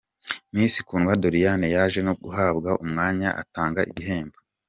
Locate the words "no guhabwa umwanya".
2.07-3.29